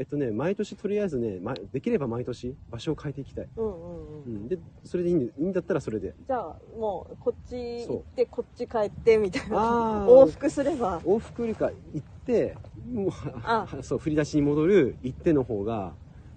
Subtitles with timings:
[0.00, 4.34] えっとね毎年とりあえずね、ま、できれば毎年場所を変えていきたい、うんうんううん。
[4.46, 6.14] ん、でそれでいいんでいいんだったらそれで。
[6.26, 10.06] じゃあもうこっち行ってこっち帰ってみたいな。
[10.06, 11.02] 往復すれば。
[11.02, 13.10] 往復よりか行ってもう
[13.44, 13.66] あ。
[13.66, 15.94] は そう振り出しに戻る行っての方が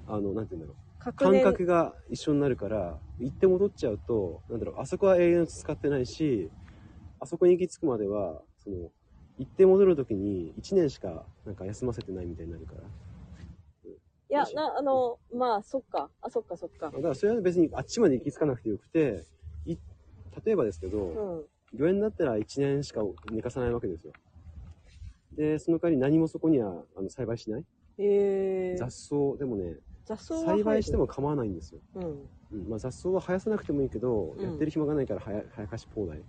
[0.08, 1.14] あのなんて言うんだろう。
[1.14, 6.50] 感覚が一緒になるから行って戻っちゃうとなんだろうあそこは永遠使ってないし
[7.20, 8.90] あそこに行き着くまではその
[9.38, 12.82] 行って戻る時に1年しかなんか休ませてないみたいになるから
[14.34, 16.10] いやなあのまあそっか。
[16.22, 16.90] あそっかそっか。
[16.90, 19.28] だからそれは別にあっちまで行き着かなくてよくて
[19.66, 19.76] い
[20.44, 21.46] 例えばですけど、うん。
[21.78, 24.14] 御苑だったら1年しか寝かさないわけですよ。
[25.38, 27.66] でその代わり何もそこにはあの栽培しない。
[28.00, 32.30] へえ雑草でもね雑草栽培してるも構わないんですよ、うん。
[32.52, 32.70] うん。
[32.70, 34.44] まあ、雑草は生やさなくてもいいけど、うん。
[34.44, 36.24] やってる暇がないからはや生やかし放題。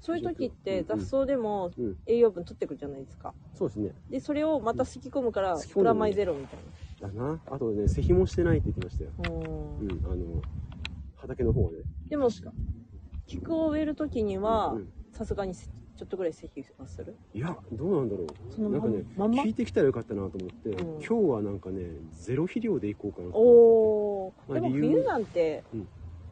[0.00, 0.78] そういう時ってうん。
[0.78, 1.96] うん雑草でもうん。
[2.06, 3.34] 栄養分取ってくるじゃないですか。
[3.54, 3.92] そうですね。
[4.10, 6.60] でそれをまたすき込むからプラマイゼロみたい
[7.00, 7.40] だな。
[7.46, 9.10] あとね施肥もしてないって言ってましたよ。
[9.18, 10.42] なうんうんあの
[11.16, 12.28] 畑の方はねでも
[13.26, 14.88] 菊を植える時にはうん。
[15.12, 17.16] さすがにちょっとぐらい施肥はする？
[17.34, 19.42] いやどうなんだろそのなんかねまんま？
[19.42, 21.04] 聞いてきたらよかったなと思って、うん。
[21.04, 25.88] 今日はなんかねゼロ肥料でいこうかなとお思おでもまあ理由冬なんてうん。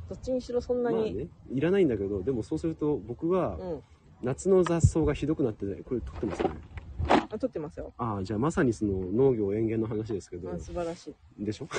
[0.08, 3.82] どっちにしろそんなに、ってまあねいらないんだけどでもそうすると僕はうん。
[4.22, 6.50] 夏の雑草がひどくなってこれ取ってますね
[7.30, 11.68] あ取ってますよ、ああじゃあまさにその農業園芸の話ですけど、うん、素晴らしい、でしょ？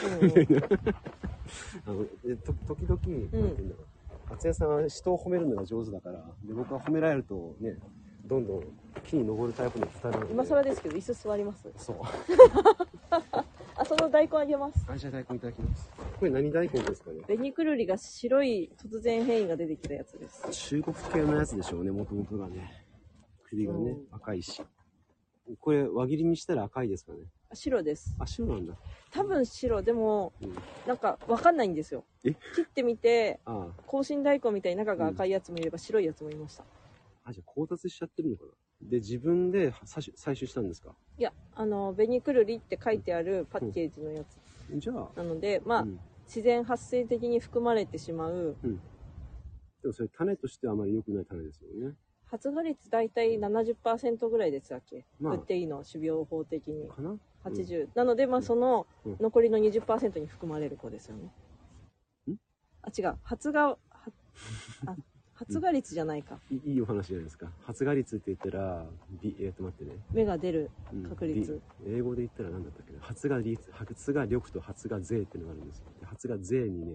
[1.87, 3.85] あのでと時々、なんて言うんだろう。
[4.29, 7.77] 松也さんは人を褒めるのが上手だからで僕は褒められるとね
[8.25, 8.63] どんどん
[9.03, 10.33] 木に登るタイプの二人なので。
[10.33, 11.67] 今更ですけど椅子座ります。
[11.77, 11.95] そう。
[13.75, 14.85] あその大根あげます。
[14.87, 15.89] あじゃあ大根いただきます。
[16.19, 17.21] これ何大根ですかね？
[17.25, 20.47] 紅くるりが白い突然変異が出てきたやつです。
[20.51, 22.85] 中国系のやつでしょうねもともとがね。
[23.49, 24.61] 首がね、う赤いし
[25.57, 27.19] これ輪切りにしたら赤いですかね？
[27.51, 28.15] あ白です。
[28.19, 28.73] あ白なんだ。
[29.11, 29.81] 多分白。
[29.81, 30.53] でもうん。
[30.87, 32.03] なんかわかんないんですよ。
[32.23, 32.33] え？
[32.55, 38.89] 切ってみてあ香辛大根みたいに中が赤いやつもいれば白いやつもいました、ああじゃあ交達しちゃってるのかな？
[38.89, 40.91] で自分で採取したんですか？
[41.17, 44.37] いやあの紅くるりって書いてあるパッケージのやつ。
[44.69, 45.09] じゃあ。
[45.15, 45.99] なのでまあ、うん。
[46.27, 48.55] 自然発生的に含まれてしまう。
[49.81, 51.95] でもそれ種としてはあまり良くない種ですよね
[52.31, 55.33] 発芽率大体70%ぐらいですっけ、まあ。
[55.33, 56.87] 売っていいの種苗法的に。
[56.87, 59.17] かな？80、なのでまあそのうん。
[59.19, 61.31] 残りの20%に含まれる子ですよね、
[62.31, 62.35] ん？
[62.83, 63.17] あ違う。
[63.23, 63.77] 発芽は
[64.85, 64.95] あ
[65.33, 66.39] 発芽率じゃないか。
[66.51, 67.49] いいいお話じゃないですか。
[67.63, 68.85] 発芽率って言ったら
[69.21, 71.03] びえっ、と待ってね、芽が出るうん。
[71.03, 71.61] 確率。
[71.85, 71.93] び。
[71.95, 72.99] 英語で言ったら何だったっけな？
[72.99, 75.85] 発芽率発芽力と発芽税っていうのがあるんですよ。
[75.99, 76.93] で発芽税にね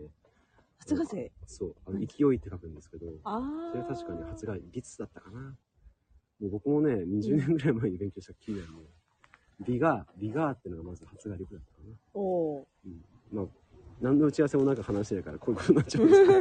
[0.79, 8.89] 発芽税そうあのはい勢いって書くんですけどああそれは確かに発芽率だったかなもう僕もね20年ぐらい前に勉強したキーなんで
[9.61, 12.67] ビガービガーってのがまず発芽力だったかなおお
[13.33, 13.47] まあ、
[14.01, 16.41] 何の打ち合わせもなんか話してないから、こういうことになっちゃうんですけ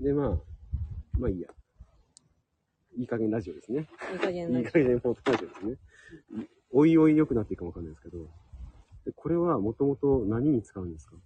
[0.00, 0.38] で、まあ、
[1.18, 1.48] まあいいや。
[2.98, 3.88] いい加減ラジオですね。
[4.10, 5.76] ーいい加減ないい加減ポラジオですね。
[6.70, 8.26] おいおい良くなっていくかもわかんないですけど。
[9.04, 11.16] でこれはもともと何に使うんですか？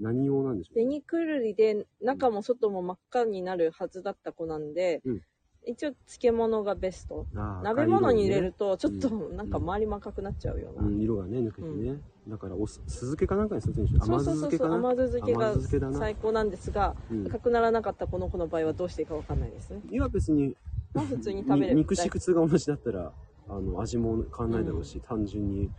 [0.00, 5.22] 何用なんでしょう紅くるりで中も外も真っ赤になるはずだった子なんで、うん。
[5.66, 7.26] 一応漬物がベスト。
[7.62, 12.00] 鍋物に入れるとちょっとうんなんか周りも赤くなっちゃうような、うん、色がね、抜けてね。
[12.28, 14.74] だからお酢、酢漬けかなんかにするんでしょそう甘酢そうそうそう漬けかな？
[14.76, 15.20] 甘酢
[15.56, 17.26] 漬けが最高なんですがうん。
[17.28, 19.70] 赤くならなかったこの子の場合はどうしていいかわかんないです。
[19.70, 20.54] ねいや、別に、
[20.92, 23.12] まあ普通に食べれるに肉質が同じだったら
[23.48, 25.70] あの味も変わんないだろうし、単純に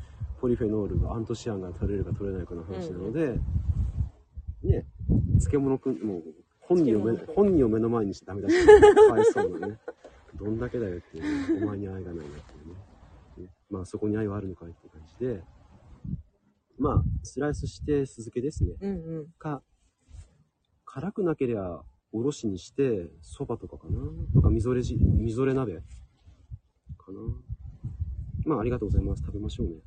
[0.42, 3.40] ポリフェノールがアントシアンが取れるか取れないかの話なので、
[4.66, 4.86] ね。
[5.40, 6.24] 漬物くんもう
[6.62, 8.56] 本人を目本人を目の前にしてダメだし。
[8.66, 9.80] かわいそうなね。
[10.36, 13.46] どんだけだよっていう、ね、お前に愛がないなっていうね。
[13.46, 13.54] ね。
[13.70, 15.44] まあそこに愛はあるのかいって感じで。
[16.78, 18.76] まあスライスして酢漬けですね。
[18.82, 19.28] うんうん。
[19.38, 19.64] か
[20.86, 24.00] 辛くなければおろしにしてそばとかかな。
[24.34, 25.76] とかみぞれじみぞれ鍋。
[26.98, 27.20] かな。
[28.46, 29.24] まあありがとうございます。
[29.24, 29.74] 食べましょうね。
[29.76, 29.80] い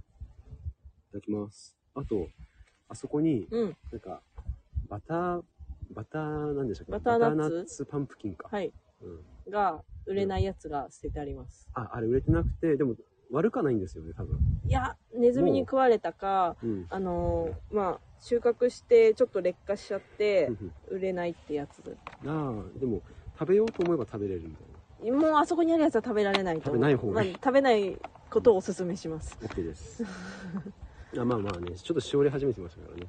[1.12, 1.77] ただきます。
[1.95, 2.28] あと
[2.89, 3.77] あそこにうん。
[3.91, 4.22] なんか
[4.98, 5.42] バター
[5.95, 6.92] バターなんでしたっけ？
[6.92, 7.86] バターナッツ？
[7.86, 8.72] パンプキンか、はい。
[9.00, 12.95] うん、が売れないやつが捨ててあります、ああれ売れてなくてでも
[13.30, 14.39] 悪かないんですよね多分。
[14.66, 16.86] いやネズミに食われたかうん。
[16.91, 21.97] あのーまあ収穫してちょっと劣化しちゃってうん売れないってやつ。
[22.27, 23.00] ああでも
[23.39, 24.65] 食べようと思えば食べれるみた
[25.06, 25.16] いな。
[25.16, 26.83] もうあそこにあるやつは食べられないと思う。
[26.83, 27.33] 食べない方がいい。
[27.33, 27.97] まあ食べない
[28.30, 29.39] ことをお勧めします。
[29.41, 30.04] OK です。
[31.16, 33.06] あまあまあね、ちょっとしおれ始めてましたからね。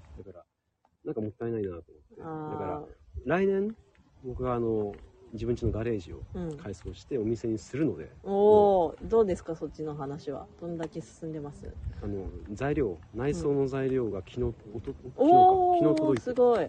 [1.22, 2.16] だかもったいないなと思って。
[2.18, 2.84] だからあ、
[3.26, 3.76] 来年、
[4.24, 4.94] 僕があの、
[5.34, 6.58] 自分家のガレージをうん。
[6.58, 10.48] 改装してお店にするので、おお、どうですかそっちの話は？
[10.60, 11.72] どんだけ進んでます？
[12.02, 16.22] あの材料内装の材料が昨日、おと昨日かおお昨日届いて。
[16.22, 16.68] すごい。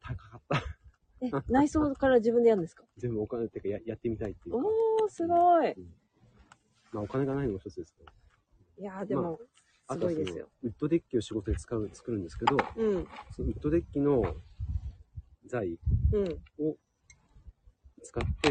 [0.00, 0.62] 高かった。
[1.20, 2.84] え、内装から自分でやるんですか？
[2.98, 4.66] 全部お金っていうかややってみたいっていうか。
[5.00, 5.74] おおすごい。
[6.92, 8.10] まあお金がないのも一つですけど。
[8.78, 9.61] いやーでも、すあ
[9.96, 10.24] とはその。
[10.62, 13.08] ウッドデッキを仕事で使う作るんですけどうん。
[13.34, 14.34] そのウッドデッキの
[15.46, 15.78] 材
[16.12, 16.66] うん。
[16.66, 16.76] を
[18.02, 18.50] 使って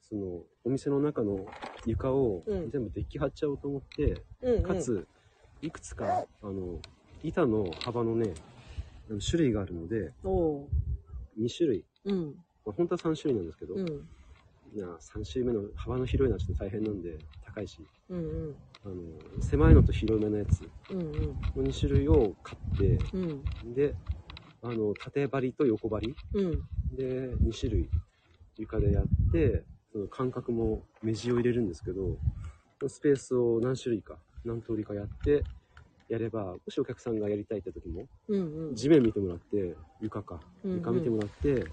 [0.00, 1.46] そのお店の中の
[1.86, 4.62] 床をうん全部デッキ張っちゃおうと思って、うん、うん。
[4.62, 5.06] かつ
[5.62, 6.78] いくつかあの
[7.22, 8.34] 板の幅のね
[9.30, 10.68] 種類があるのでおお
[11.38, 12.34] 2種類、うん。
[12.64, 13.86] まあ、本当は3種類なんですけど、うん。
[14.74, 18.56] いや3種類目の幅の広いのはちょっと大変なんで高いしうんうん。
[18.84, 18.94] あの
[19.40, 21.02] 狭いのと広めのやつうんう
[21.32, 21.36] ん。
[21.56, 23.74] の2種類を買ってうん。
[23.74, 23.94] で
[24.62, 26.60] あの縦張りと横張りうん。
[26.90, 27.90] で2種類
[28.58, 32.18] 床でやってその間隔も目地を入れるんですけど
[32.88, 35.46] スペースを何種類か何通りかやって
[36.08, 38.74] やればもしお客さんがやりたいって時もうんうん。
[38.74, 41.68] 地面見てもらって床かうんうん床見てもらって、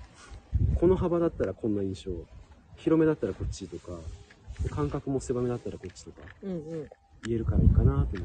[0.76, 2.12] この幅だったらこんな印象
[2.78, 4.00] 広めだったらこっちとか
[4.70, 6.90] 間隔も狭めだったらこっちとかうんうん。
[7.24, 8.16] 言えるからいいかなと思って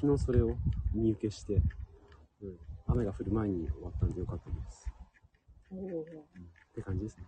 [0.00, 0.56] 昨日それを
[0.94, 1.54] 見受けして、
[2.42, 2.58] うん、
[2.88, 4.86] 雨が降る前に終わったんでよかったです。
[5.70, 6.04] おおっ
[6.74, 7.24] て感じですね。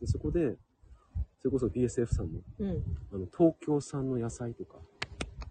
[0.00, 0.56] でそこで
[1.40, 2.68] それこそ BSF さんのうん。
[3.12, 4.78] あの東京産の野菜とか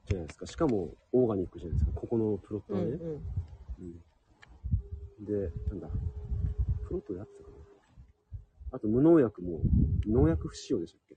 [0.07, 0.45] じゃないですか。
[0.45, 1.99] しかもオーガニックじゃないですか。
[1.99, 3.21] ここのプロットはね、うんうん。
[5.19, 5.25] うん。
[5.25, 5.88] でなんだ。
[6.88, 7.55] プロットであってたかな。
[8.73, 9.61] あと無農薬も
[10.05, 11.15] 農薬不使用でしたっけ？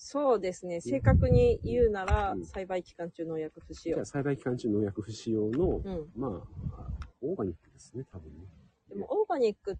[0.00, 0.80] そうですね。
[0.80, 2.46] 正確に言うなら、うん。
[2.46, 3.96] 栽培期間中農薬不使用。
[3.96, 4.06] じゃあ。
[4.06, 6.06] 栽培期間中農薬不使用の、うん。
[6.16, 6.30] まあ
[7.20, 8.44] オーガニックですね多分ね。
[8.88, 9.76] でも、オーガニック、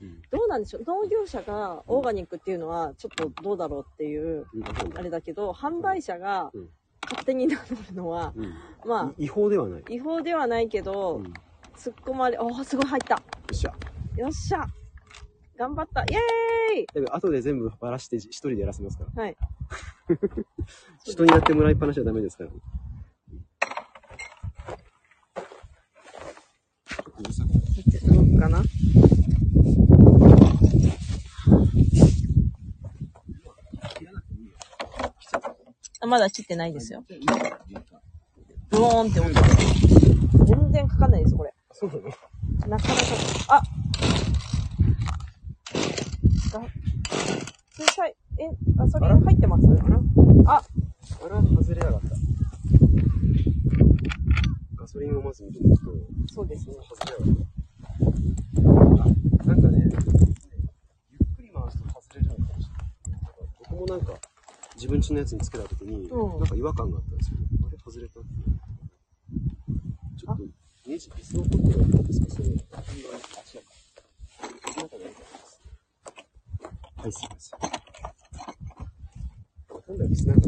[0.00, 0.22] うん。
[0.30, 0.84] どうなんでしょう？
[0.84, 4.62] 農業者がオーガニックっていうのは、ちょっとどうだろうっていう、うん。
[4.62, 6.70] わかんないあれだけど、販売者がうん。
[7.02, 8.54] 勝手に名乗るのは、うん。
[8.84, 11.32] まあ、い違法ではない、違法ではないけど、うん、よ
[11.76, 13.16] 突っ込まれ、おーすごい入った。
[13.16, 13.74] っしゃ。
[14.16, 14.66] よっしゃ
[15.60, 19.36] 頑張ったイエーイだ後で全部ばらして一人でやらせますからはい。
[21.04, 22.52] 人にやってもらいっぱなしはダメですからう
[27.22, 27.50] るさく
[28.08, 28.62] 動くかな
[36.02, 37.04] あまだ切ってないですよ。
[38.70, 39.42] ブーンって音が。
[40.46, 41.52] 全然かかんないです、これ。
[41.72, 42.02] そうなの
[42.68, 43.00] なかなか、
[43.48, 43.62] あ
[47.80, 49.64] 小さい、え、ガソリン入ってます？
[50.46, 50.62] あ、あ
[51.28, 52.08] ら、外れやがった。
[54.76, 55.84] ガソリンをまず見てみると、
[56.30, 56.74] そうですね。
[56.86, 57.36] 外れやがっ
[58.98, 59.02] た。
[59.02, 59.06] あ
[59.46, 59.92] なんかね、ゆっ
[61.36, 62.68] くり回すと外れるのかもし
[63.06, 63.20] れない。
[63.70, 64.12] 僕もなんか、
[64.74, 67.38] 自分家のやつにつけたときに、うんなんか違和感があったんですよ。
[67.66, 68.28] あれ、外れたって。
[70.18, 70.42] ちょっと、
[70.86, 72.48] ネジ、別のことがあったんですかそれ。
[72.48, 72.82] あ、違うか。
[74.76, 75.02] なんかね
[76.96, 77.60] はい、すいません。
[79.70, 80.42] 今度はリスナーが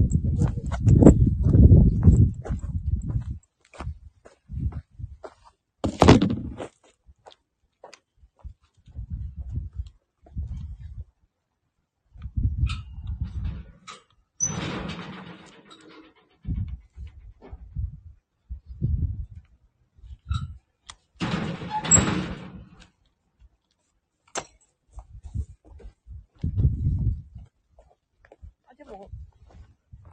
[28.68, 29.08] あ、でも、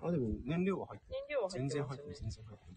[0.09, 1.19] あ、でも燃料は入ってる。
[1.29, 2.71] 燃料は入って全然入ってる、全然入ってる。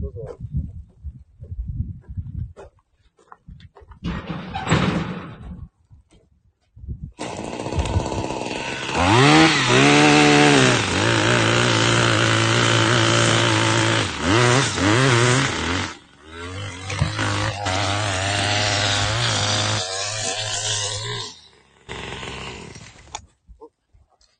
[0.00, 0.38] どうぞ。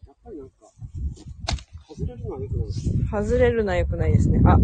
[0.06, 0.54] やっぱりなんか、
[1.86, 3.04] 外れるのは良くないですね。
[3.24, 4.38] 外れるのは良くないですね。
[4.44, 4.58] あ、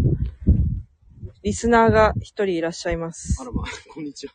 [1.41, 3.45] リスナーが一人いらっしゃいますあ。
[3.45, 4.33] らまあ、こんにちは。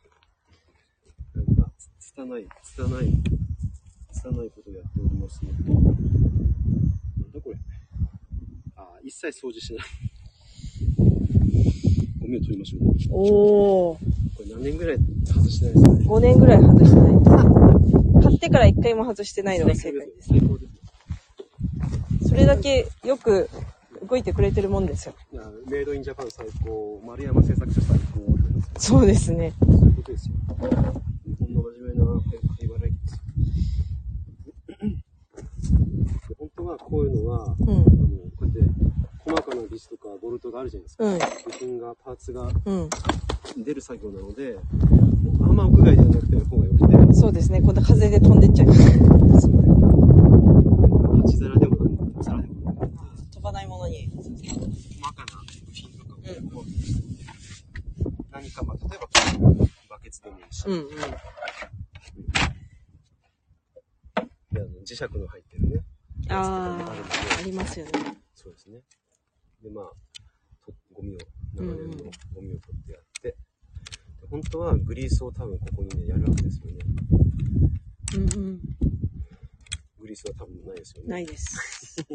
[1.37, 3.13] なんか、つ、つたない、つたない、
[4.13, 5.53] つたないことをやっておりますね。
[5.53, 5.85] なん
[7.33, 7.57] だこれ。
[8.75, 9.87] あー、一切掃除しない。
[12.21, 12.89] ゴミを取りましょう。
[13.13, 14.01] おー、こ
[14.41, 16.05] れ何年ぐらい外してないですかね。
[16.05, 17.31] 5年ぐらい外してないです。
[18.25, 20.29] 買ってから一回も外してないのが正解です。
[20.31, 20.73] 最高です
[22.25, 22.29] よ。
[22.29, 23.49] それだけよく
[24.09, 25.15] 動いてくれてるもんですよ。
[25.33, 29.53] いやメイドインジャパン最高、丸山製作所最高そうですね。
[29.61, 30.35] そういうことですよ。
[30.49, 30.71] 日本
[31.55, 32.05] の真面目な
[32.59, 33.21] 会話来ですよ。
[36.29, 37.67] で本当はこういうのは、あうん。
[37.69, 37.91] のこ
[38.43, 38.61] うやって
[39.25, 41.05] 細かなビスとかボルトがあるじゃないですか。
[41.05, 41.19] うん。
[41.19, 41.25] 部
[41.59, 42.89] 品が、パーツがうん。
[43.65, 44.59] 出る作業なので、
[45.41, 47.63] あんま屋外ではなくて方が良くて、そうですね。
[47.63, 48.75] こんな風で飛んでっちゃうね。
[51.23, 51.77] 鉢皿でも
[52.15, 52.91] 何皿でもない
[53.33, 54.11] 飛ばないものに。
[54.13, 54.25] 細
[55.15, 55.27] かな
[55.67, 56.67] 部品とかをこう、
[58.33, 59.11] 何か、まあ、例えばこ
[59.41, 60.89] ういうバケツでもいいし、うんうん。
[60.89, 60.97] で
[64.57, 65.85] あの磁石の入ってるね。
[66.29, 66.93] ああ
[67.37, 67.93] あ、ありますよね。
[68.35, 68.81] そうですね。
[69.63, 69.85] で、まあ、
[70.65, 71.19] とゴミを、
[71.55, 71.97] 長年のうんうん
[72.35, 73.37] ゴミを取ってやって、で
[74.31, 76.79] 本当はグリースを多分ここにね、やるわけですよね。
[78.17, 78.61] うんうん。
[79.99, 81.09] グリースは多分ないですよね。
[81.09, 82.03] ないです。
[82.03, 82.15] グ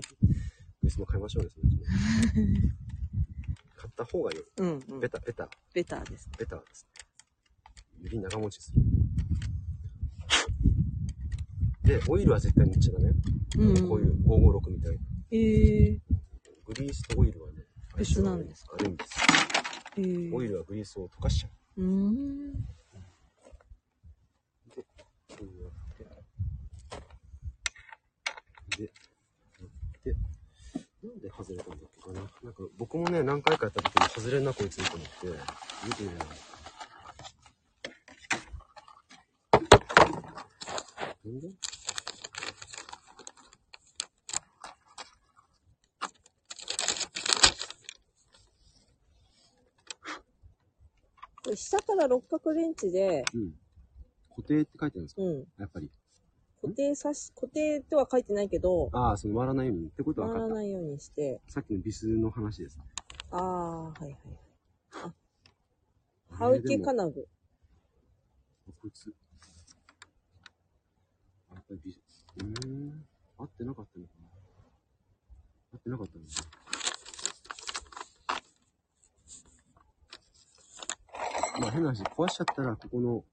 [0.83, 1.63] リースも買いましょうですね。
[3.75, 4.43] 買った方がいい。
[4.57, 5.09] うんうんベ。
[5.09, 6.29] タ、ベタ、ベターです。
[6.37, 7.10] ベタですね。
[8.01, 8.81] より長持ちする。
[11.83, 13.09] で、オイルは絶対塗っちゃダメ。
[13.57, 14.97] うんこういう556みたいな。
[15.31, 15.37] え
[15.93, 15.99] え
[16.65, 17.63] グリースとオイルはね、
[17.97, 18.75] 別なんですか？
[18.79, 19.09] あるんです
[19.97, 20.35] ええよ。
[20.35, 21.81] オイルはグリースを溶かしちゃう。
[21.81, 22.53] うーん。
[22.53, 22.61] で、
[24.77, 26.03] こうやって、
[28.77, 29.69] で、やっ
[30.03, 30.15] て、
[31.03, 32.21] なんで外れたんだっけかな？
[32.43, 35.27] なんか僕もね、何回かやった時に外れんなこいつと思って、
[35.85, 36.27] 見てみない。
[41.23, 41.49] なんで
[51.55, 53.53] 下から六角レンチで、うん。
[54.29, 55.21] 固定って書いてあるんですか？
[55.21, 55.45] うん。
[55.59, 55.91] やっぱり。
[56.61, 59.87] 固定さし、固定とは書いてないけど、ああ、その回らないように。
[59.87, 61.53] ってことは回分かっらないようにして、た。
[61.53, 62.79] さっきのビスの話です。
[63.31, 64.17] ああ、はいはい。
[64.93, 65.13] あ、
[66.31, 67.27] ハウケ金具。
[68.69, 69.13] あこいつ。
[71.75, 73.05] うーん。
[73.37, 74.27] 合ってなかったのかな
[75.73, 76.25] 合ってなかったの
[81.59, 83.23] まあ変な話、壊しちゃったら、ここの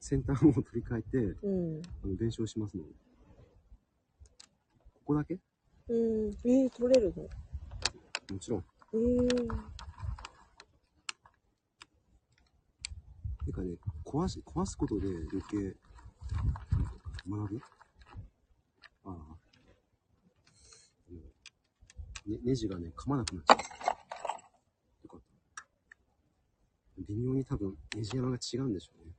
[0.00, 1.82] 先端を取り替えて、うん。
[2.04, 2.90] あの、弁償しますので。
[4.94, 5.38] ここだけ？
[5.88, 6.30] うん。
[6.44, 7.22] えー、取れるの？
[8.34, 8.64] もちろん。
[8.92, 9.36] えー。
[13.46, 15.74] てかね、壊し、壊すことで余計、
[17.28, 17.60] 学ぶ
[19.04, 19.10] ああ。
[19.10, 19.38] あの
[22.28, 23.58] ね、ネジがね、噛まなくなっちゃう。
[23.58, 23.64] よ
[25.08, 25.20] かっ
[25.56, 25.64] た。
[27.08, 29.14] 微妙に多分、ネジ山が違うんでしょうね。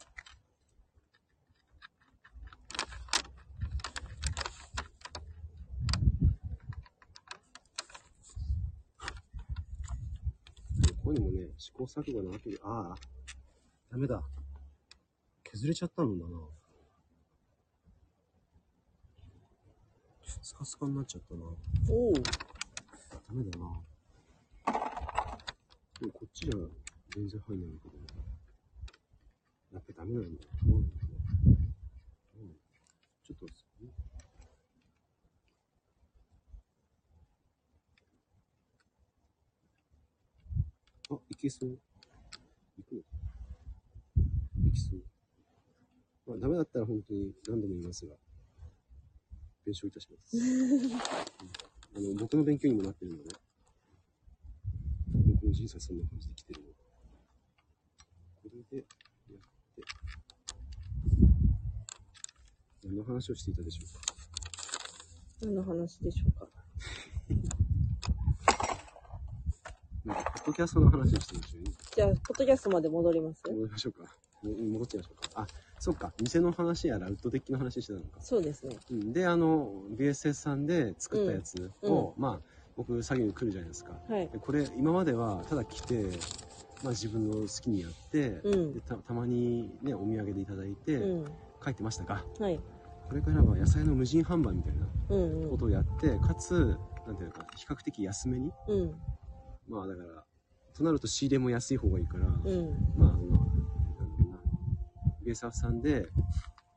[11.03, 12.95] こういうのもね、試行錯誤なわけで、ああ、
[13.89, 14.21] ダメだ。
[15.45, 16.37] 削れちゃったのだな。
[20.43, 21.41] スカスカになっちゃったな。
[21.89, 22.13] おう。
[23.29, 23.65] ダメだな。
[25.99, 26.55] でもこっちじゃ
[27.15, 27.95] 全然入んないんだけど。
[29.71, 30.43] やっぱダメなんだ。
[30.65, 31.09] どうんだろ
[31.45, 32.49] ううん
[33.23, 33.89] ちょっとですね。
[41.11, 41.77] あ、いけそう。
[42.79, 43.01] いくの
[44.69, 45.03] いきそう。
[46.25, 48.15] まあ、ダメだったら本当に何度も言いますが、
[49.63, 50.35] 弁償いたします。
[51.95, 53.29] あの、僕の勉強にもなってるので、
[55.33, 56.73] 僕の人生はそんな感じで来てるので、
[58.43, 58.85] これでやっ
[59.75, 59.81] て、
[62.83, 63.99] 何の話をしていたでしょうか？
[65.41, 66.47] 何の話でしょうか？
[70.05, 71.71] なんか、ポッドキャストの話をしてましたよね。
[71.95, 73.41] じゃあ、ポッドキャストまで戻ります？
[73.47, 74.03] 戻りましょうか。
[74.43, 75.18] も戻っちゃいましょうか。
[75.35, 75.47] あ、
[75.79, 76.11] そっか。
[76.19, 78.21] 店の話やら、ウッドデッキの話してたのか。
[78.21, 78.75] そうですね。
[78.91, 82.39] うん、で、あの、BSS さんで作ったやつを、まあ、
[82.75, 83.93] 僕、作業に来るじゃないですか。
[84.07, 84.27] はい。
[84.29, 86.09] でこれ、今までは、ただ来て、
[86.83, 91.25] まあ自分の好きにやって、うんでたたまにね、お土産でいただいて、うん。
[91.61, 92.59] 帰ってましたが、はい。
[93.09, 95.49] これからは野菜の無人販売みたいなうんうん。
[95.49, 98.95] ことをやって、かつ、なんていうか、比較的安めに、うん。
[99.67, 100.23] まあだから、
[100.73, 102.77] となると仕入れも安い方がいいから、うん。
[102.95, 103.11] まあ、
[105.29, 106.07] ベーサーさんで、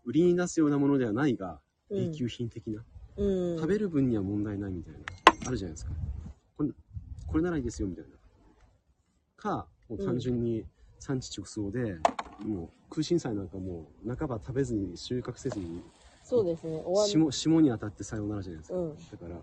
[0.04, 2.82] 売りに出すようなものではないが、うん B 級品的な、
[3.16, 3.56] うん。
[3.56, 5.00] 食べる分には問題ないみたいな、
[5.46, 5.92] あるじゃないですか。
[6.56, 6.70] これ、
[7.26, 8.10] これならいいですよ、みたいな。
[9.36, 10.64] か、もう単純に
[10.98, 11.96] 産地直送で、
[12.46, 15.82] もう空心菜なんかもう半ば食べずに収穫せずに
[16.22, 16.82] そうですね。
[17.06, 18.78] 霜、霜に当たってさようならじゃないですか。
[18.78, 18.96] うん。
[18.96, 19.40] だから、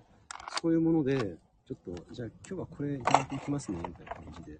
[0.61, 1.37] そういうもので、
[1.67, 4.59] ちょっと、じゃあ今日はこれいただいていきますね、みたいな感じで、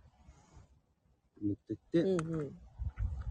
[1.41, 2.51] 持ってって、うんうん。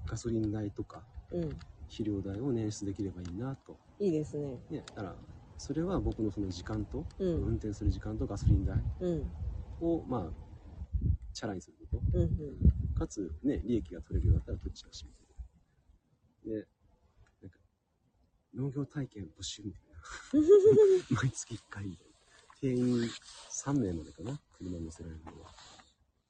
[0.09, 1.57] ガソリン代とか、うん。
[1.87, 3.77] 肥料代を捻出できればいいなと。
[4.01, 4.59] いいですね。
[4.71, 5.17] ね、だから、
[5.59, 7.57] それは僕のその時間と、う運ん。
[7.57, 9.33] 転する時間とガソリン代うん。
[9.81, 10.31] を、まあ、
[11.35, 12.03] チャラにすること。
[12.15, 12.29] うんうん。
[12.95, 16.61] かつ、ね、利益が取れるようだったらどっちだし、みたいな。
[16.61, 16.67] で、
[17.43, 17.59] なんか、
[18.55, 19.99] 農業体験募集みたいな。
[21.23, 22.13] 毎月1回みたいな。
[22.61, 23.09] 定員
[23.51, 24.39] 3名までかな？
[24.59, 25.51] 車乗せられるのは。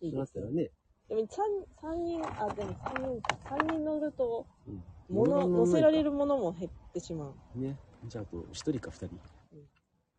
[0.01, 0.51] いいねだったら。
[0.51, 0.71] ね、
[1.09, 1.47] でも三
[1.81, 3.39] 三人、あ、でも三人か。
[3.49, 4.83] 三人乗ると、うん。
[5.09, 7.35] 物、乗せられるもものも減ってしまう。
[7.57, 7.79] のね。
[8.05, 9.19] じゃあ、あと、1人か2人うん。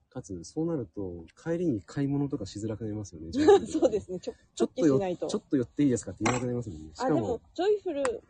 [0.09, 3.31] かつ、そうなると、帰りに買い物とかしづらくなりますよね。
[3.67, 4.19] そうですね。
[4.19, 5.27] ちょ、ちょっとよしないと。
[5.27, 6.89] ちょっと寄っていいですかって言わなくなりますもんね。
[6.95, 8.23] しあ、かもでも、、ジョイフル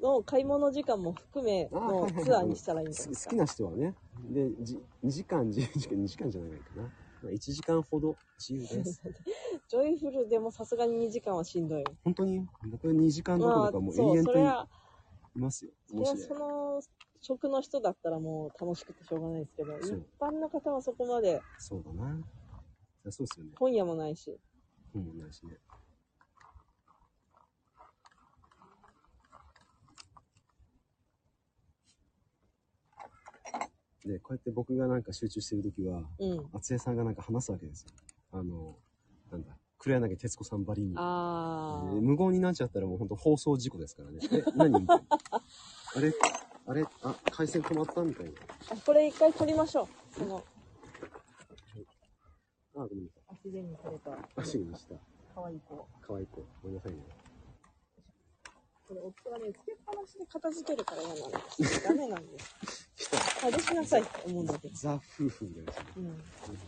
[0.00, 3.30] の買い物時間も含めあのツアーにしたらいいんですか。
[3.30, 3.94] 好きな人はね。
[4.30, 6.90] で、じ2時間、10時間、2時間じゃないかな。
[7.22, 9.00] まあ1時間ほど自由です。
[9.68, 11.84] ジョイフルでもさすがに2時間はしんどい。
[12.04, 12.46] 本当に？
[12.70, 14.42] 僕2時間どこまあろかもう、永遠とい
[15.38, 15.72] ますよ。
[15.88, 16.82] それはその
[17.20, 22.18] 職の人だったらもう楽しくてしょうがないですけど、一般の方はそこまでそうだな。
[23.10, 23.52] そうですよね。
[23.58, 24.38] 本屋もないし。
[24.92, 25.58] 本もないしね。
[34.04, 36.46] で、こうやって僕がなんか集中してるときは、うん。
[36.54, 37.90] 厚江さんがなんか話すわけですよ。
[38.32, 38.76] あの、
[39.30, 40.94] なんだ、黒柳徹子さんばりに。
[40.96, 44.20] あえー無言になっちゃったらもう本当放送事故ですからね。
[44.32, 44.74] え、何。
[44.86, 46.12] あれ
[46.66, 48.32] あれあ、回線止まったみたいな。
[48.70, 48.76] あ。
[48.86, 50.14] これ一回取りましょう。
[50.18, 50.44] その、
[52.76, 53.36] あ、ごめんなさい。
[53.42, 54.94] 足でにされた、足にした。
[55.34, 55.76] かわいい子。
[56.00, 56.42] かわいい子。
[56.62, 56.98] ごめんなさいね。
[58.90, 61.84] これ夫はね、つけっぱなしで片付けるから嫌なんです。
[61.84, 62.56] ダメなんです。
[63.40, 64.74] 外しなさいって思うんだけど。
[64.74, 65.84] ザ・ 夫婦みたいなやつね。
[65.94, 66.06] うん。
[66.06, 66.22] うん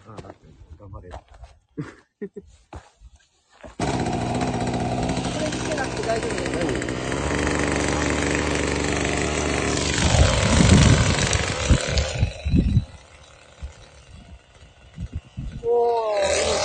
[0.06, 0.46] あ、だって、
[0.78, 1.10] 頑張れ。
[1.10, 1.16] こ
[5.40, 7.02] れつけなくて大丈夫です。
[15.64, 16.62] おー、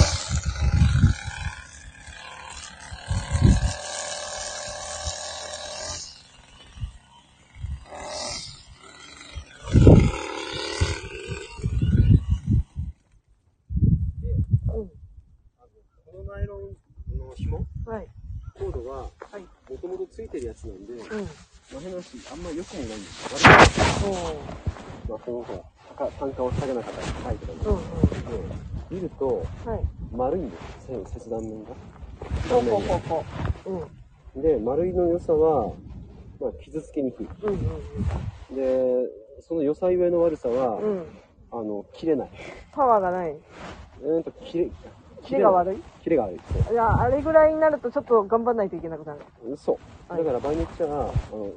[14.74, 14.88] うん。
[16.06, 16.58] このナイロ
[17.16, 18.08] ンの紐はい。
[18.60, 19.42] コードは、はい。
[19.72, 20.06] もともと
[20.58, 21.02] つなんで、うん。
[21.78, 23.54] 話、あんま良くもないんですよ。
[23.54, 24.58] 悪くもないおー。
[25.10, 25.62] まあ、このほら、
[25.96, 27.60] 高単価を下げなかったり、高いとかね。
[27.66, 27.82] うんうん。
[28.90, 29.84] で、見ると、はい。
[30.12, 31.70] 丸いんですよ、切断面が。
[32.50, 33.24] ほうほうほうほ
[33.68, 34.36] う。
[34.36, 34.42] うん。
[34.42, 35.72] で、丸いの良さは、
[36.42, 37.28] まあ、傷つきにくい。
[37.44, 37.58] うんうん
[38.56, 38.64] で、
[39.42, 41.02] その良さゆえの悪さは、うん。
[41.02, 41.08] うん。
[41.52, 42.30] あの、切れない。
[42.74, 43.36] パワーがない。
[44.00, 44.72] えーと、切れ、
[45.28, 45.78] キレが悪い？
[46.02, 46.42] 切れが悪い。
[46.52, 49.26] そういや、あれぐらいになるとちょっと頑張んないといけなくなる。
[49.58, 49.74] そ
[50.10, 50.12] う。
[50.12, 51.54] はいだから場合によっちゃ、あの、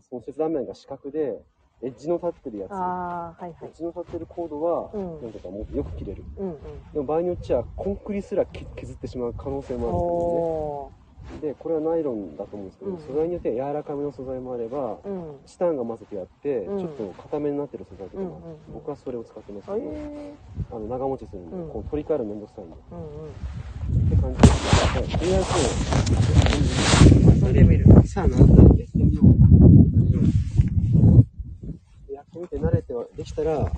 [0.00, 1.40] その切断面が四角で、
[1.82, 2.72] エッジの立ってるやつ。
[2.72, 3.68] ああ、はいはい。
[3.68, 6.26] エッジの立ってるコードは、うんなんとかもうよく切れる。
[6.36, 6.82] うんうん。
[6.92, 10.99] でも場合によっちゃ、コンクリすらけ削ってしまう可能性もおあるんですよね。
[11.38, 15.08] で、これはナイロンだと思うんですけど、うん素材によっては柔らかめの素材もあれば、ー。
[15.08, 15.38] うん。
[15.46, 20.34] チタンが混ぜてあって、うんちょっと硬めになってる素材とかもうんうんうん僕はそれを使ってますけえど、え
[20.72, 22.76] あの長持ちするんで、うんこう取り替えるのめんどくさいんで。
[22.76, 22.78] ー。
[22.94, 23.30] うんうん。
[23.30, 23.32] っ
[24.10, 24.52] て感じです。
[24.98, 25.46] はいとりあえず、
[27.44, 27.84] 飲んでみる。
[28.08, 29.26] さあ、なんだやってみよう。
[32.12, 33.72] やってみて慣れてはできたら、あの、こ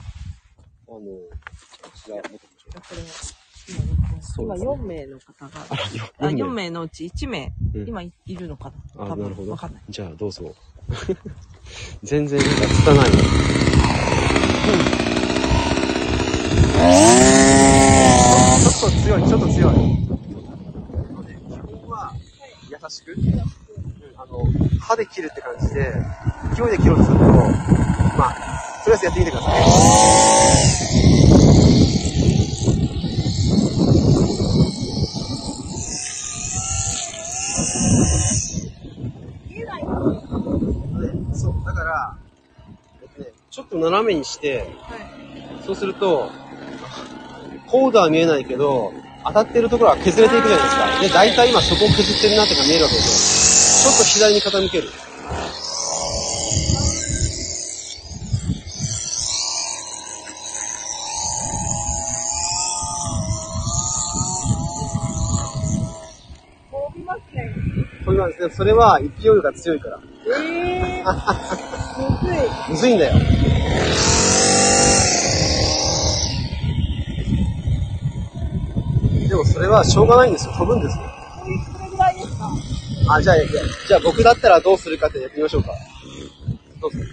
[1.94, 2.42] ちら持ってき
[2.74, 2.94] ましょ
[3.98, 4.01] う。
[4.22, 5.66] 今、そうですね4名の方が、
[6.20, 9.82] あ、4名のうち1名、うん今いいるのかなあ、多分なるほどわかんない。。
[9.88, 10.54] じゃあ、どうぞ。
[12.02, 12.54] 全然、なんか、
[12.94, 13.11] ない。
[13.11, 19.74] ちょっと強い、ちょっと強い。
[21.50, 22.12] 基本は、
[22.70, 23.16] 優しく、
[24.16, 24.44] あの、
[24.80, 25.92] 歯で切るって感じで、
[26.54, 27.30] 勢いで切ろうとすると、ま
[28.28, 28.35] あ、
[28.85, 29.62] とりあえずやってみてください。
[41.35, 42.16] そう、だから、
[43.02, 44.66] えっとね、ちょっと斜めにして、
[45.66, 46.30] そうすると、
[47.66, 48.92] コードは見えないけど、
[49.24, 51.00] 当たってるところは削れていくじゃないですか。
[51.00, 53.92] で、大体今そこを削ってるなってのが見えるわけですよ。
[53.92, 54.88] ちょっと左に傾ける。
[66.70, 67.54] 飛びますね。
[68.04, 68.50] そうなんですね。
[68.50, 70.00] それは勢いが強いから。
[70.26, 71.68] ええー。
[71.98, 72.38] むずい。
[72.70, 73.18] むずいんだよ。
[79.28, 80.52] でもそれはしょうがないんですよ。
[80.52, 81.02] 飛ぶんですよ。
[81.72, 82.50] それぐらいですか？
[83.14, 83.37] あ、じゃあ、
[83.88, 85.72] じゃあ僕だったらどうするかってやってみましょうか。
[86.81, 87.07] どうする？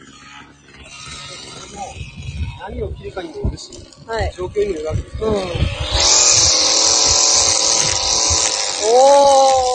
[2.60, 3.72] 何を切るかにもよるし、
[4.06, 4.34] はい。
[4.36, 5.32] 状況にもよるわけですうん。
[5.32, 5.40] およ。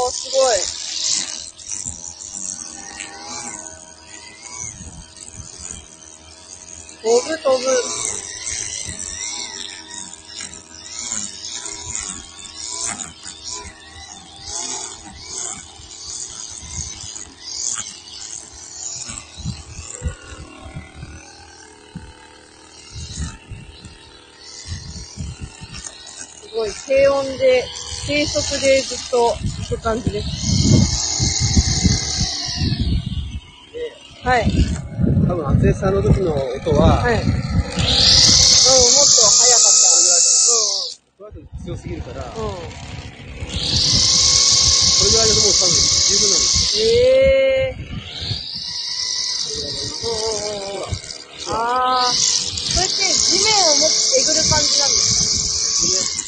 [0.09, 0.57] ー、すごい。
[7.05, 7.65] 飛ぶ飛ぶ。
[26.41, 27.65] すごい低温で、
[28.07, 30.29] 低速でずっと行く感じです。
[34.23, 34.74] はい。
[35.27, 37.15] 多分、厚江さんの時の音は、はい。
[37.15, 42.41] うん、もっと早かこれだと強すぎるから、こった。
[42.41, 42.49] うん。
[42.49, 42.85] うん。
[45.05, 46.85] れぐらいでもう多分十分なんですよ。
[46.85, 46.89] え
[47.69, 47.85] えー。
[50.05, 50.89] うんうんうんうん。
[51.49, 52.13] あー。
[52.13, 56.24] それって地面をもってえぐる感じなんです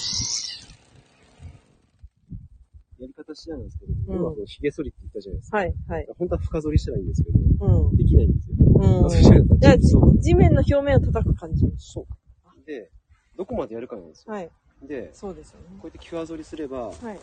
[3.51, 5.59] やり方次第なんですけど、うん要はこ剃りって言ったじゃないですか。
[5.59, 6.07] かはい、はい。
[6.19, 7.97] 本当は深剃りしたらいいんですけど、うん。
[7.97, 8.57] できないんですよ。
[8.59, 9.09] うん。
[9.59, 9.77] じゃあ、
[10.19, 11.67] 地面の表面を叩く感じ。
[11.79, 12.67] そう。
[12.67, 12.91] で、
[13.37, 14.33] どこまでやるかなんですよ。
[14.33, 14.51] はい。
[14.83, 15.67] で、そうですよね。
[15.81, 17.05] こうやって際剃りすれば、はい。
[17.05, 17.21] なんか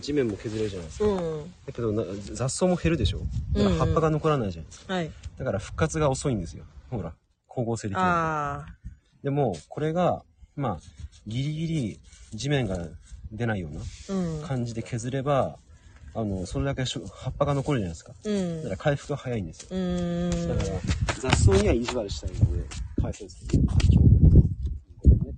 [0.00, 1.04] 地面も削れるじゃないですか。
[1.06, 1.54] うん。
[1.66, 3.20] だけどな雑草も減るでしょ
[3.54, 4.94] だから葉っぱが残らないじゃないですか。
[4.94, 5.10] はい。
[5.38, 6.64] だから復活が遅いんですよ。
[6.90, 7.12] ほら、
[7.48, 8.06] 光合成できない。
[8.06, 8.66] あ
[9.22, 10.24] でも、これが、
[10.56, 10.80] まあ、
[11.26, 12.00] ギリギリ
[12.34, 12.88] 地面が
[13.32, 14.46] 出ないような。
[14.46, 15.58] 感じで削れば、
[16.12, 18.14] あの、それだけ葉っぱが残るじゃないですか。
[18.24, 18.56] うん。
[18.58, 19.68] だから回復が早いんですよ。
[19.70, 20.80] だから、
[21.20, 22.64] 雑草には意地悪したいので、
[23.00, 23.48] 回復ですね。
[23.48, 23.96] 基本的に
[24.98, 25.32] ごめんね。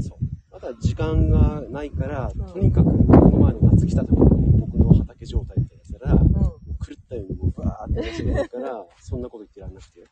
[0.00, 0.18] そう。
[0.52, 4.26] あとは時間がないから、うんとにかく、この前の夏来た時の
[4.58, 6.30] 僕の畑状態みたいなやつら、うん。
[6.30, 10.04] 狂ったようにもうバーってやってるから、そんなこと言ってらんなくて。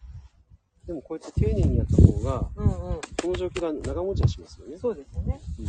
[0.88, 2.70] でもこうやって丁寧にやった方が、うんうん。
[2.70, 4.78] この状況が長持ちはしますよね。
[4.78, 5.38] そうですよね。
[5.58, 5.66] うん。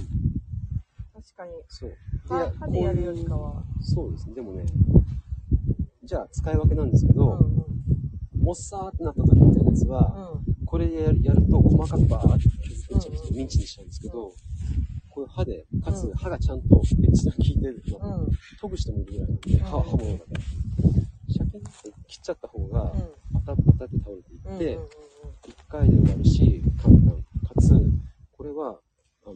[1.22, 1.52] 確かに。
[1.68, 1.98] そう。
[2.30, 3.62] 歯歯でやるよりかは。
[3.82, 4.36] そうですね。
[4.36, 4.64] でもね、
[6.06, 7.38] じゃあ使い分けなんですけうんど、
[8.42, 10.66] もっさーってなった時みたいなやつは、うん。
[10.66, 13.36] これでやるやると細かくバーって削っていっちゃうんですよ。
[13.36, 14.34] ミンチにしちゃうんですけど、
[15.10, 18.24] こういう歯で、かつうん歯がちゃんとエッジが効いてるの、うん。
[18.24, 18.32] うん。
[18.62, 20.42] 研ぐ人もいるぐらいなんで、歯、うん歯もだから。
[21.28, 21.70] シャキンって
[22.08, 22.90] 切っちゃった方が、うん。
[23.34, 24.56] パタッパタって倒れていうん。
[24.56, 24.84] って、うん
[25.70, 27.12] 一回で終わるし、簡単。
[27.48, 27.70] かつ、
[28.36, 28.80] これは、
[29.24, 29.36] あの、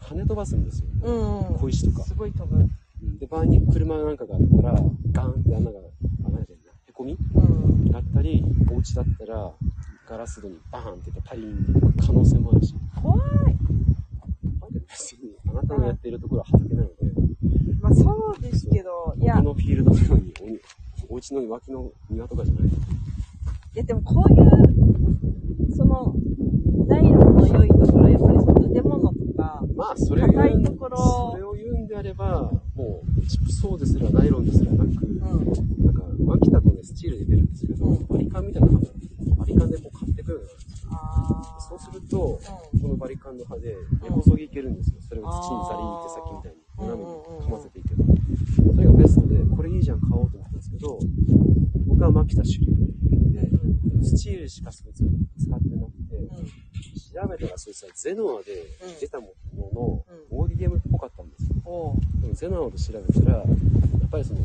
[0.00, 0.86] 跳ね飛ばすんですよ。
[1.02, 1.48] うん。
[1.48, 1.58] うん。
[1.58, 2.02] 小石とか。
[2.06, 2.56] すごい飛ぶ。
[2.56, 4.72] うんで、場合に車なんかがあったら、
[5.12, 6.46] ガーンって穴が、穴じゃない
[6.88, 7.90] へこみうん。
[7.90, 9.52] があったり、お家だったら、
[10.08, 12.74] ガラス戸にバーンって言ってパリーンって可能性もあるし。
[13.02, 13.20] 怖い。
[14.88, 16.94] 別に、あなたのやっているところは畑なので、
[17.82, 20.32] まあそうですけど、いや僕、のフィールドのように
[21.10, 22.70] お、お家の脇の庭とかじゃない。
[23.76, 26.14] いやでもこういう、その、
[26.86, 30.96] ナイロンの良いところはやっぱりその建物とか、まあ、それを言う硬いところ。
[30.96, 35.84] それを言うんであれば、もう、チップソーですらナイロンですらなく、うん。
[35.84, 38.06] なんか、脇田とね、スチールで出るんですけど、うん。
[38.06, 38.86] バリカンみたいなのが、
[39.36, 40.50] バリカンでこう買ってくるのよ。
[40.88, 42.40] あそうすると、
[42.72, 44.96] うこのバリカンの刃で根こそぎいけるんですよ。
[45.06, 48.04] それを土にザリーってさっきみたいに、うん斜めにかませていけば。
[48.72, 50.98] それがベストで、これいいじゃん、買おうと思ったんですけど、
[51.86, 52.85] 僕は牧田主流で、
[54.02, 56.28] スチールしかそいつ使ってなくて、うん。
[56.36, 58.66] 調べたらそいつはゼノアで
[59.00, 61.54] 出たもののう ODM っぽかったんですよ。
[62.20, 63.46] でもゼノアで調べたら、やっ
[64.10, 64.40] ぱりその、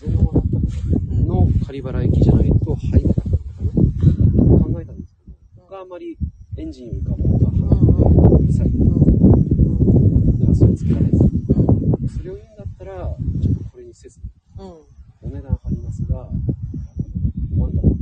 [0.00, 0.58] ゼノアだった
[1.14, 1.26] うん。
[1.26, 3.78] の仮払い機じゃないと入らなかったのか
[4.58, 6.18] な考えたんですけど、僕はあんまり
[6.56, 7.48] エンジンよりかもが
[8.38, 8.68] うるさい。
[8.68, 10.38] うん。
[10.40, 11.16] だからそれつけられず。
[11.24, 12.08] うん。
[12.08, 14.20] それを言うんだったら、ちょっとこれにせず、
[14.58, 14.66] うん。
[15.22, 16.28] お値段張りますが、
[17.56, 17.94] ワンダー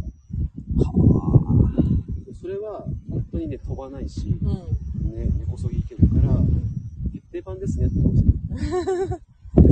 [2.41, 5.15] それは本当にね、飛ばないし、うん。
[5.15, 6.35] ね、根こそぎいけるから、
[7.13, 8.23] 決定版ですねって思うんで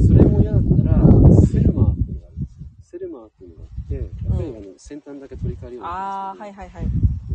[0.06, 2.66] それも嫌だったら、セルマーっていうのがあるんですよ。
[2.82, 4.04] セルマーっていうのがあって、やっ
[4.36, 6.88] ぱりあの先端だけ取り替えるようなってはいはいはい。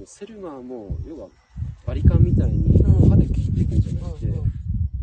[0.05, 1.27] セルマーも、要は
[1.85, 4.51] バリカンみたいにうん刃で切っていくんじゃなくて、うんうん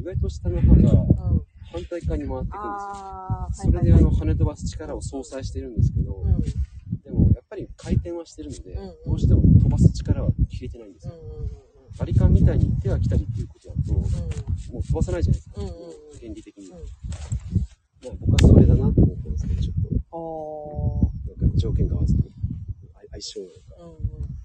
[0.01, 0.77] 意外と下の刃がう
[1.37, 1.43] ん。
[1.73, 2.61] 反対側に回っていくん
[3.49, 3.73] ですよ。
[3.73, 6.25] それであの跳ね飛ばす力を相殺してるんですけど。
[7.05, 11.15] でもやっぱり回転はしてるので、どうしても飛ばす力は消えてないんですよ。
[11.99, 14.01] バリカンみたいに手が来たりっていうことだと、も
[14.79, 15.61] う飛ばさないじゃないですか、
[16.21, 16.71] 原理的に。
[16.71, 16.81] まあ、
[18.21, 19.75] 僕はそれだなと思ってますけ、ちょっ
[20.11, 22.23] と、なんか条件が合わずに、
[23.11, 23.49] 相性が、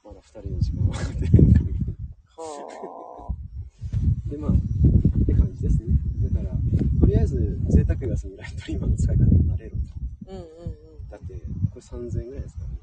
[0.03, 1.73] まだ2人の時間はかてるのかみ
[4.31, 4.55] で、まあ、っ
[5.25, 5.87] て感じですね。
[6.23, 6.51] だから、
[6.99, 9.77] とりあえず、贅沢がそのライト今の使い方になれる
[10.25, 10.31] と。
[11.09, 11.33] だって、
[11.71, 12.77] これ3000円ぐらいですからね。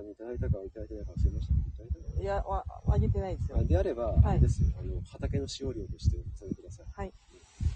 [0.00, 1.52] お他にいただいたかいただいてないか忘れました。
[1.54, 3.64] いただいたかーいや、わ、あげてないですよあ。
[3.64, 4.68] であれば、はいあれですよ。
[4.78, 6.86] あの、畑の使用料としてお納めください。
[6.92, 7.12] はい。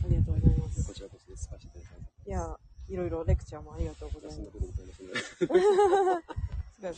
[0.04, 0.86] ありがとうございます。
[0.86, 2.28] こちらこそで使わせていただきます。
[2.28, 2.56] いや、
[2.88, 4.50] いろいろレクチャーもありがとうございますそんな。
[4.52, 5.60] ことございませんので、すごい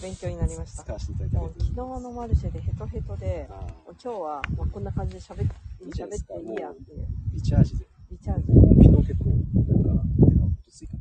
[0.02, 0.82] 勉強になりました。
[0.82, 3.62] 使わせていただいてありもうがとうござい昨日のマルシェでヘトヘトで、ます。
[3.62, 5.46] あもう今日はまあこんな感じで喋っ
[5.86, 6.34] いいじゃないですか？
[6.34, 7.00] 喋っていいやっていう。
[7.02, 7.86] ーリチャージで。
[8.10, 8.44] リチャージ。
[8.46, 10.94] 昨日結構、なんか、てか、おとついか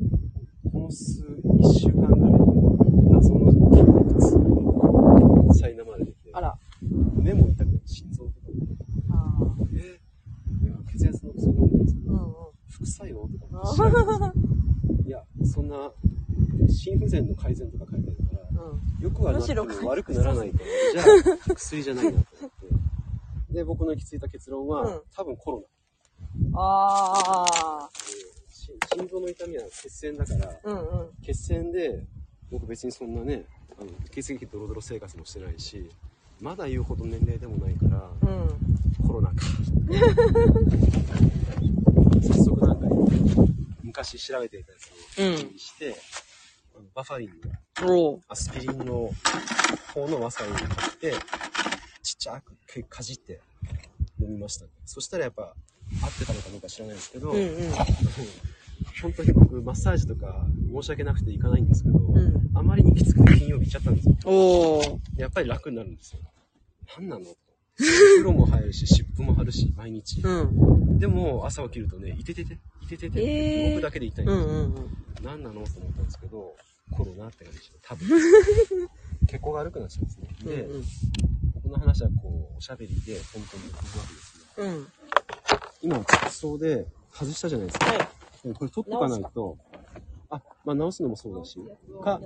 [0.00, 1.24] うんこの数、
[1.60, 2.32] 一週間ぐらい、
[3.10, 4.42] 謎の筋肉痛が
[5.54, 6.58] 苛まれてて、あら。
[6.82, 8.54] 胸も痛くて、心臓とかも、
[9.10, 9.66] ああ。
[9.72, 12.32] えー、いや血圧の薬飲んでるんですけど、うんうん。
[12.68, 14.32] 副作用とかもあ知らない
[15.06, 15.90] いや、そんな、
[16.68, 19.04] 心不全の改善とか書いてあるから、うん。
[19.04, 20.58] よくはなっても悪くならないか
[20.94, 23.54] ら、 じゃあ、薬じゃないなと思って。
[23.54, 25.64] で、僕の行き着いた結論は、うん多分コロ
[26.52, 26.60] ナ。
[26.60, 27.90] ああ。
[28.50, 31.08] し心臓の痛みは血栓だから、うんうん。
[31.22, 32.02] 血栓で、
[32.50, 33.44] 僕別にそんなね、
[33.78, 35.88] あの血液ドロドロ生活もしてないし、
[36.40, 39.06] まだ言うほど年齢でもないから、うん。
[39.06, 39.34] コロナか。
[42.22, 42.57] 早速
[43.98, 45.96] 昔調べていたやつをうん準備して、
[46.76, 48.20] あのバファリンの。
[48.28, 49.10] アスピリンの
[49.94, 51.12] 方のわさびを買って、
[52.02, 53.40] ちっちゃくかじって
[54.20, 54.70] 飲みましたね。
[54.84, 57.72] そしたらやっぱ合ってたのかどうか知らないですけど、うんうん。
[59.02, 62.50] 本当に僕マッサージとか申し訳なくて行かないんですけど、うん。
[62.54, 65.00] あまりにきつくて金曜日行っちゃったんですよ。
[65.16, 66.20] やっぱり楽になるんですよ。
[66.96, 67.24] 何なの
[67.78, 70.20] 風呂も入るし、湿布も貼るし、毎日。
[70.22, 70.98] うん。
[70.98, 74.52] でも朝起きるとね、いててて、いててて、えー僕だけで痛いんうですよ。
[74.52, 74.90] んうんうん。
[75.22, 76.54] 何なのと思ったんですけど、
[76.90, 77.88] コロナって感じでした。
[77.90, 78.08] 多分。
[79.28, 80.54] 血行が悪くなっちゃうんですね。
[80.56, 80.84] で、うん
[81.54, 84.44] 僕の話はこう、おしゃべりで本当に行くわけですね。
[84.56, 84.76] うん。
[84.76, 84.86] うん。
[85.82, 87.86] 今、服装で外したじゃないですか。
[87.86, 88.54] はい。
[88.54, 89.58] これ取っとかないと、
[90.30, 91.58] あ、まあ直すのもそうだし、
[92.02, 92.20] か。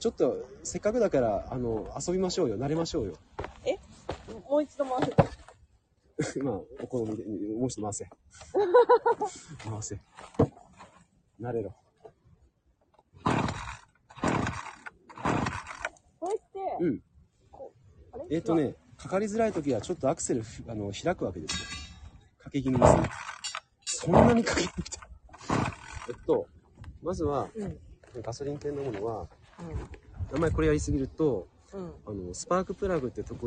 [0.00, 3.18] ちょっとせっかくだから、あの、遊びましょうよ、慣れましょうよ。
[4.52, 6.44] もう一度回せて。
[6.44, 8.04] まあ、お好みで、もう一度回せ。
[9.64, 9.98] 回せ。
[11.40, 11.74] 慣れろ。
[16.20, 17.02] これって、うん。
[18.28, 18.54] えっ、と。
[18.54, 21.66] ね、かかりづらい時はちょっとアクセルふあの開くわけですよ。
[22.44, 23.02] かけ気味にする。
[23.86, 24.98] そんなにかけなくて。
[26.10, 26.46] えっと、
[27.00, 27.62] まずは、うん。
[27.62, 28.22] うん。
[28.22, 29.26] ガソリン系のものは、
[30.30, 31.94] あんまりこれやりすぎると、うん。
[32.04, 33.40] あの、スパークプラグってところ